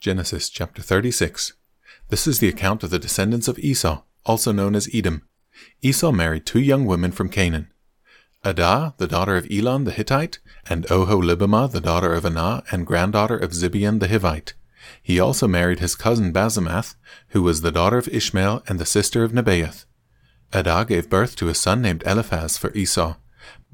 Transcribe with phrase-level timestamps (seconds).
[0.00, 1.54] Genesis chapter 36.
[2.10, 5.22] This is the account of the descendants of Esau, also known as Edom.
[5.80, 7.72] Esau married two young women from Canaan.
[8.44, 10.38] Adah, the daughter of Elon the Hittite,
[10.68, 14.52] and Oholibamah, the daughter of Anah and granddaughter of Zibeon the Hivite.
[15.02, 16.94] He also married his cousin Basemath,
[17.28, 19.86] who was the daughter of Ishmael and the sister of Nebaioth.
[20.52, 23.16] Adah gave birth to a son named Eliphaz for Esau.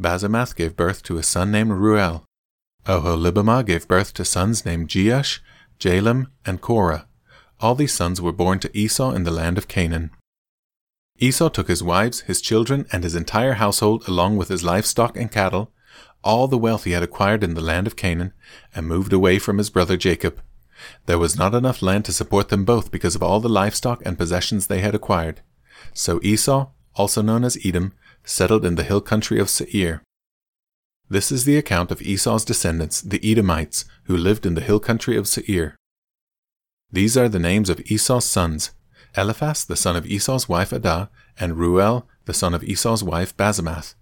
[0.01, 2.25] Basemath gave birth to a son named Ruel.
[2.87, 5.41] Oholibamah gave birth to sons named Jeush,
[5.83, 7.09] Jalam, and Korah.
[7.59, 10.11] All these sons were born to Esau in the land of Canaan.
[11.19, 15.33] Esau took his wives, his children, and his entire household, along with his livestock and
[15.33, 15.73] cattle,
[16.23, 18.33] all the wealth he had acquired in the land of Canaan,
[18.73, 20.41] and moved away from his brother Jacob.
[21.07, 24.17] There was not enough land to support them both because of all the livestock and
[24.17, 25.41] possessions they had acquired.
[25.93, 27.93] So Esau, also known as Edom,
[28.23, 30.01] settled in the hill country of Seir.
[31.11, 35.17] This is the account of Esau's descendants, the Edomites, who lived in the hill country
[35.17, 35.77] of Seir.
[36.93, 38.71] These are the names of Esau's sons
[39.17, 41.09] Eliphaz, the son of Esau's wife Adah,
[41.39, 43.95] and Ruel, the son of Esau's wife Basemath.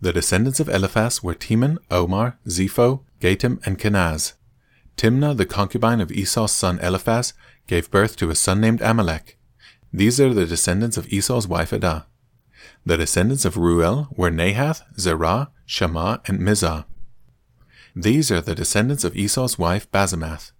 [0.00, 4.34] The descendants of Eliphaz were Teman, Omar, Zepho, Gatam, and Kenaz.
[4.96, 7.32] Timnah, the concubine of Esau's son Eliphaz,
[7.66, 9.38] gave birth to a son named Amalek.
[9.92, 12.04] These are the descendants of Esau's wife Adah.
[12.84, 16.84] The descendants of Ruel were Nahath, Zerah, Shammah, and Mizah.
[17.94, 20.52] These are the descendants of Esau's wife Basemath.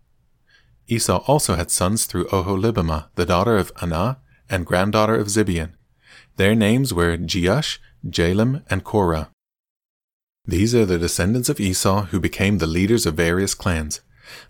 [0.89, 5.72] Esau also had sons through Oholibamah, the daughter of Anah and granddaughter of Zibeon.
[6.36, 9.31] Their names were Jeush, Jalam, and Korah.
[10.47, 14.00] These are the descendants of Esau who became the leaders of various clans.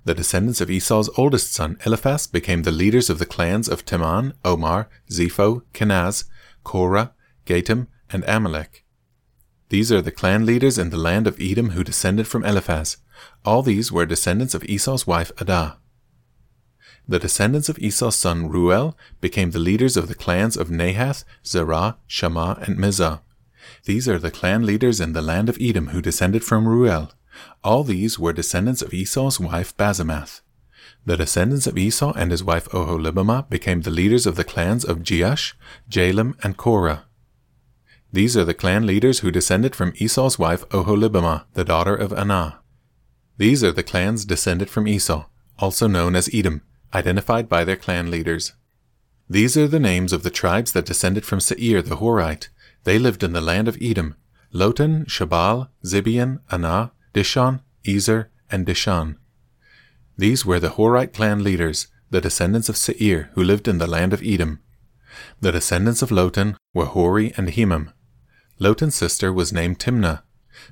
[0.04, 4.32] The descendants of Esau's oldest son Eliphaz became the leaders of the clans of Teman,
[4.44, 6.24] Omar, Zepho, Kenaz,
[6.62, 7.14] Korah,
[7.46, 8.84] Gatam, and Amalek.
[9.70, 12.98] These are the clan leaders in the land of Edom who descended from Eliphaz.
[13.44, 15.78] All these were descendants of Esau's wife Adah.
[17.08, 21.96] The descendants of Esau's son Ruel became the leaders of the clans of Nahath, Zerah,
[22.06, 23.22] Shammah, and Mizah.
[23.84, 27.12] These are the clan leaders in the land of Edom who descended from Ruel.
[27.64, 30.42] All these were descendants of Esau's wife Basemath.
[31.06, 34.98] The descendants of Esau and his wife Oholibamah became the leaders of the clans of
[34.98, 35.54] Jeush,
[35.88, 37.04] Jalam, and Korah.
[38.12, 42.58] These are the clan leaders who descended from Esau's wife Oholibamah, the daughter of Anah.
[43.38, 45.26] These are the clans descended from Esau,
[45.58, 46.62] also known as Edom,
[46.94, 48.52] identified by their clan leaders.
[49.28, 52.48] These are the names of the tribes that descended from Seir the Horite.
[52.84, 54.16] They lived in the land of Edom
[54.54, 59.16] Lotan, Shobal, Zibeon, Anah, Dishon, Ezer, and Dishan.
[60.16, 64.12] These were the Horite clan leaders, the descendants of Seir, who lived in the land
[64.14, 64.60] of Edom.
[65.40, 67.92] The descendants of Lotan were Hori and Hemam.
[68.58, 70.22] Lotan's sister was named Timnah.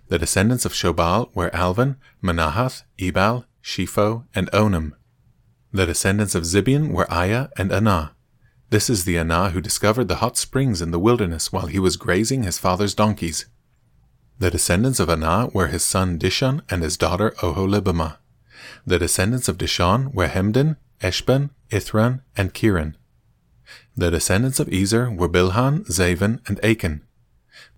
[0.08, 4.92] The descendants of Shobal were Alvan, Manahath, Ebal, Shepho, and Onam.
[5.76, 8.14] The descendants of Zibeon were Aiah and Anah.
[8.70, 11.98] This is the Anah who discovered the hot springs in the wilderness while he was
[11.98, 13.44] grazing his father's donkeys.
[14.38, 18.16] The descendants of Anah were his son Dishon and his daughter Oholibamah.
[18.86, 22.96] The descendants of Dishon were Hemdan, Eshban, Ithran, and Keran.
[23.94, 27.02] The descendants of Ezer were Bilhan, Zavan, and Akan.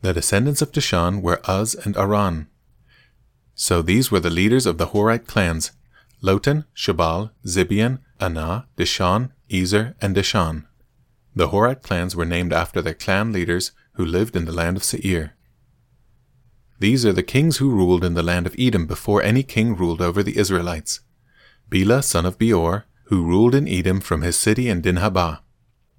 [0.02, 2.46] The descendants of Dishon were Uz and Aran.
[3.56, 5.72] So these were the leaders of the Horite clans
[6.22, 10.66] Lotan, Shobal, Zibeon, Anah, Dishon, Ezer, and Dishan.
[11.34, 14.84] The Horite clans were named after their clan leaders who lived in the land of
[14.84, 15.34] Seir.
[16.80, 20.00] These are the kings who ruled in the land of Edom before any king ruled
[20.00, 21.00] over the Israelites.
[21.68, 25.40] Bela, son of Beor, who ruled in Edom from his city in Dinhabah.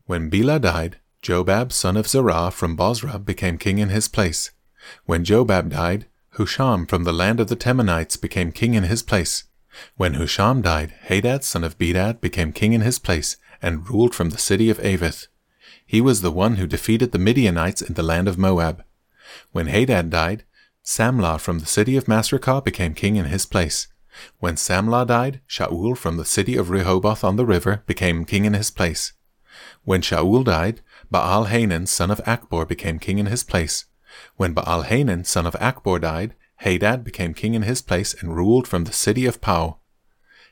[0.05, 4.51] When Bela died, Jobab, son of Zerah from Bozrah, became king in his place.
[5.05, 9.43] When Jobab died, Husham from the land of the Temanites became king in his place.
[9.97, 14.29] When Husham died, Hadad, son of Bedad, became king in his place and ruled from
[14.29, 15.27] the city of Avith.
[15.85, 18.83] He was the one who defeated the Midianites in the land of Moab.
[19.51, 20.43] When Hadad died,
[20.83, 23.87] Samlah from the city of Masrekah became king in his place.
[24.39, 28.53] When Samlah died, Shaul from the city of Rehoboth on the river became king in
[28.53, 29.13] his place.
[29.83, 33.85] When Shaul died, Baal Hanan son of Achbor became king in his place.
[34.35, 38.67] When Baal Hanan son of Achbor died, Hadad became king in his place and ruled
[38.67, 39.77] from the city of Pau.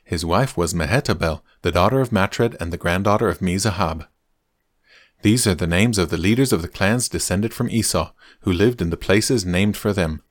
[0.04, 4.06] His wife was Mehetabel, the daughter of Matred and the granddaughter of Mezahab.
[5.22, 8.80] These are the names of the leaders of the clans descended from Esau, who lived
[8.80, 10.22] in the places named for them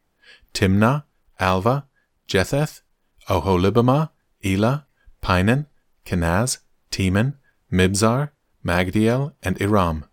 [0.54, 1.04] Timnah,
[1.40, 1.84] Alvah,
[2.26, 2.82] Jetheth,
[3.30, 4.10] Oholibamah,
[4.44, 4.88] Elah,
[5.22, 5.68] Pinon,
[6.06, 6.60] Kenaz,
[6.90, 7.36] Teman,
[7.72, 8.32] Mibzar,
[8.66, 10.06] Magdiel, and Iram.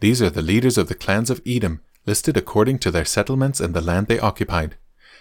[0.00, 3.74] These are the leaders of the clans of Edom, listed according to their settlements and
[3.74, 4.76] the land they occupied.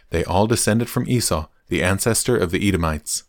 [0.09, 3.23] They all descended from Esau, the ancestor of the Edomites.